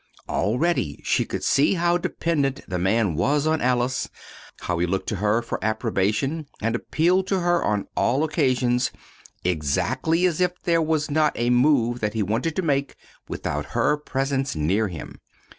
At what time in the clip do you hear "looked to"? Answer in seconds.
4.87-5.17